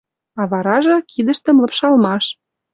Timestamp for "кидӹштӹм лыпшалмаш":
1.11-2.25